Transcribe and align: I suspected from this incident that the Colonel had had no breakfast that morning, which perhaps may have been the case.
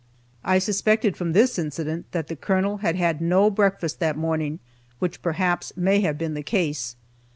I 0.43 0.57
suspected 0.57 1.15
from 1.15 1.33
this 1.33 1.59
incident 1.59 2.11
that 2.11 2.27
the 2.27 2.35
Colonel 2.35 2.77
had 2.77 2.95
had 2.95 3.21
no 3.21 3.51
breakfast 3.51 3.99
that 3.99 4.17
morning, 4.17 4.57
which 4.97 5.21
perhaps 5.21 5.73
may 5.77 6.01
have 6.01 6.17
been 6.17 6.33
the 6.33 6.41
case. 6.41 6.95